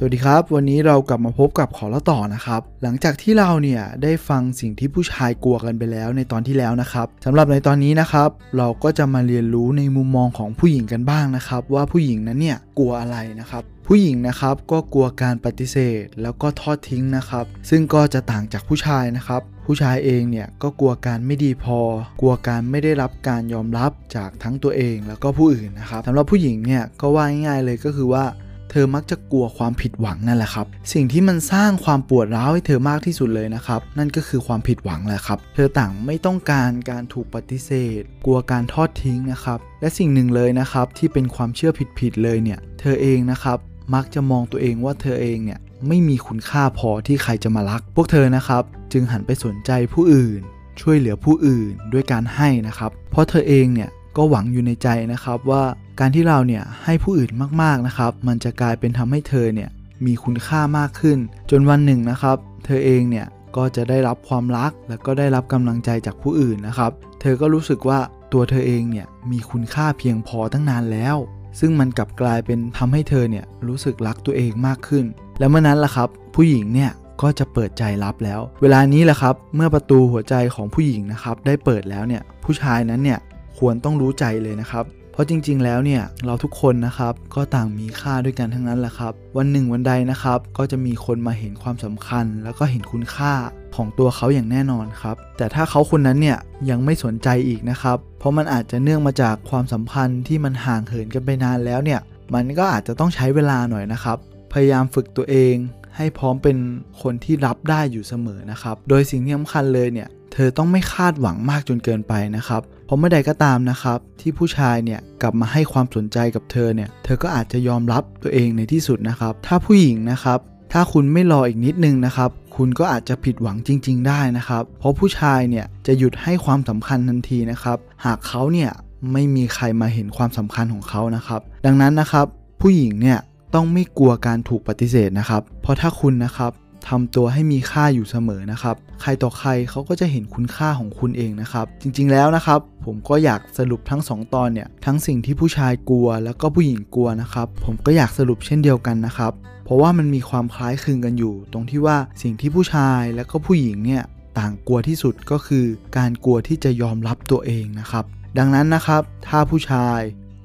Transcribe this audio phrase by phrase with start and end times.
[0.00, 8.28] สวัสดีครับ วันนี้เรากลับมาพบกับขอเล่าต่อนะครับ หลังจากที่เราเนี่ยได้ฟังสิ่งที่ผู้ชายกลัวกันไปแล้วในตอนที่แล้วนะครับสำหรับในตอนนี้นะครับ
[8.58, 21.80] เราก็จะมาเรียนรู้ในมุมมองของผู้หญิงกันบ้างนะครับ ว่าผู้หญิงนั้นเนี่ยกลัวอะไรนะครับ ผู้หญิงนะครับก็กลัวการปฏิเสธ แล้วก็ทอดทิ้งนะครับ ซึ่งก็จะต่างจากผู้ชายนะครับผู้ชายเองเนี่ยก็กลัวการไม่ดีพอ
[22.20, 28.24] กลัวการไม่ได้รับการยอมรับจากทั้งตัวเองแล้วก็ผู้อื่นนะครับสำหรับผู้หญิงเนี่ยก็ว่าง่ายๆเลยก็คือว่า
[28.70, 43.58] เธอมักจะกลัวความผิดหวังนั่นแหละครับ สิ่งที่มันสร้างความปวดร้าวให้เธอมากที่สุดเลยนะครับ นั่นก็คือความผิดหวังแหละครับ เธอต่างไม่ต้องการการถูกปฏิเสธ กลัวการทอดทิ้งนะครับ และสิ่งหนึ่งเลยนะครับที่เป็นความเชื่อผิดๆเลยเนี่ย เธอเองนะครับ
[43.94, 45.58] มักจะมองตัวเองว่าเธอเองเนี่ย
[45.88, 50.40] ไม่มีคุณค่าพอที่ใครจะมารัก พวกเธอนะครับ จึงหันไปสนใจผู้อื่น
[50.80, 55.62] ช่วยเหลือผู้อื่นด้วยการให้นะครับ เพราะเธอเองเนี่ย ก็หวังอยู่ในใจนะครับว่า
[56.00, 57.30] การที่เราเนี่ยให้ผู้อื่น
[57.62, 59.70] มากๆนะครับ มันจะกลายเป็นทำให้เธอเนี่ย
[60.06, 61.18] มีคุณค่ามากขึ้น
[61.50, 68.00] จนวันหนึ่งนะครับ เธอเองเนี่ยก็จะได้รับความรัก แล้วก็ได้รับกำลังใจจากผู้อื่นนะครับ เธอก็รู้สึกว่า
[68.32, 71.16] ตัวเธอเองเนี่ยมีคุณค่าเพียงพอตั้งนานแล้ว
[71.60, 75.04] ซึ่งมันกลับกลายเป็นทำให้เธอเนี่ยรู้สึกรักตัวเองมากขึ้น
[75.38, 76.90] แล้วเมื่อนั้นล่ะครับ ผู้หญิงเนี่ย
[77.22, 83.18] ก็จะเปิดใจรับแล้ว เวลานี้แหละครับ เมื่อประตูหัวใจของผู้หญิงนะครับได้เปิดแล้วเนี่ยผู้ชายนั้นเนี่ย
[83.58, 93.32] ควรต้องรู้ใจเลยนะครับ เพราะจริง ๆ แล้วเนี่ยเราทุกคนนะครับก็ต่างมีค่าด้วยกันทั้งนั้นแหละครับ วันหนึ่งวันใดนะครับก็จะมีคนมาเห็นความสำคัญ แล้วก็เห็นคุณค่า
[93.76, 96.38] ของตัวเขาอย่างแน่นอนครับ แต่ถ้าเขาคนนั้นเนี่ย
[96.70, 102.00] ยังไม่สนใจอีกนะครับ เพราะมันอาจจะเนื่องมาจากความสัมพันธ์ที่มันห่างเหินกันไปนานแล้วเนี่ย
[102.34, 104.16] มันก็อาจจะต้องใช้เวลาหน่อยนะครับ
[104.52, 105.54] พยายามฝึกตัวเอง
[105.96, 106.56] ให้พร้อมเป็น
[107.02, 120.38] คนที่รับได้อยู่เสมอนะครับ โดยสิ่งที่สำคัญเลยเนี่ย ธอต้องไม่คาดหวังมากจนเกินไปนะครับ เพราะเมื่อใดก็ตามนะครับ ที่ผู้ชายเนี่ยกลับมาให้ความสนใจกับเธอเนี่ย เธอก็อาจจะยอมรับตัวเองในที่สุดนะครับ ถ้าผู้หญิงนะครับ
[120.72, 128.70] ถ้าคุณไม่รออีกนิดนึงนะครับ คุณก็อาจจะผิดหวังจริง ๆ ได้นะครับ เพราะผู้ชายเนี่ยจะหยุดให้ความสำคัญทันทีนะครับ หากเขาเนี่ย
[129.12, 132.26] ไม่มีใครมาเห็นความสำคัญของเขานะครับ ดังนั้นนะครับ
[132.60, 133.18] ผู้หญิงเนี่ย
[133.54, 136.52] ต้องไม่กลัวการถูกปฏิเสธนะครับ เพราะถ้าคุณนะครับ
[136.88, 149.32] ทำตัวให้มีค่าอยู่เสมอนะครับ ใครต่อใครเขาก็จะเห็นคุณค่าของคุณเองนะครับ จริงๆแล้วนะครับ ผมก็อยากสรุปทั้ง 2 ตอนเนี่ย ทั้งสิ่งที่ผู้ชายกลัว แล้วก็ผู้หญิงกลัวนะครับ ผมก็อยากสรุปเช่นเดียวกันนะครับ
[149.64, 154.02] เพราะว่ามันมีความคล้ายคลึงกันอยู่ ตรงที่ว่าสิ่งที่ผู้ชายแล้วก็ผู้หญิงเนี่ย
[154.38, 158.04] ต่างกลัวที่สุดก็คือ การกลัวที่จะยอมรับตัวเองนะครับ
[158.38, 160.00] ดังนั้นนะครับ ถ้าผู้ชาย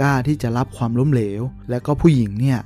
[0.00, 2.58] กล้าที่จะรับความล้มเหลว และก็ผู้หญิงเนี่ย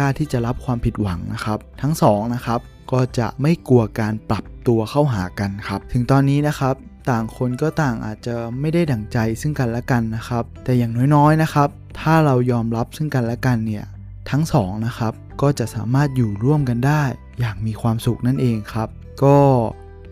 [0.00, 2.60] ล้าที่จะรับความผิดหวังนะครับ ทั้งสองนะครับ
[2.92, 6.74] ก็จะไม่กลัวการปรับตัวเข้าหากันครับ ถึงตอนนี้นะครับ
[7.10, 11.68] ต่างคนก็ต่างอาจจะไม่ได้ดั่งใจซึ่งกันและกันนะครับ แต่อย่างน้อยๆนะครับ
[12.00, 13.84] ถ้าเรายอมรับซึ่งกันและกันเนี่ย
[14.30, 17.02] ทั้งสองนะครับก็จะสามารถอยู่ร่วมกันได้
[17.40, 18.88] อย่างมีความสุขนั่นเองครับ
[19.22, 19.36] ก็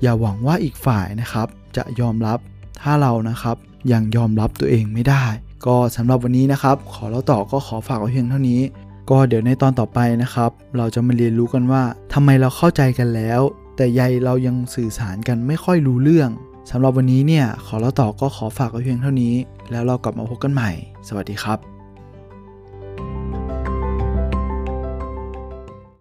[0.03, 1.47] อย่าหวังว่าอีกฝ่ายนะครับ
[1.77, 2.39] จะยอมรับ
[2.83, 3.57] ถ้าเรานะครับ
[3.93, 5.25] ยังยอมรับตัวเองไม่ได้
[5.67, 8.61] ก็สำหรับวันนี้นะครับ ขอเล่าต่อก็ขอฝากไว้เพียงเท่านี้
[9.11, 13.41] ก็เดี๋ยวในตอนต่อไปนะครับ เราจะมาเรียนรู้กันว่าทำไมเราเข้าใจกันแล้ว
[13.77, 16.31] แต่ใยเรายังสื่อสารกันไม่ค่อยรู้เรื่อง
[16.71, 19.35] สำหรับวันนี้เนี่ยขอเราต่อก็ขอฝากไว้เพียงเท่านี้
[19.71, 20.71] แล้วเรากลับมาพบกันใหม่
[21.09, 21.76] สวัสดีครับ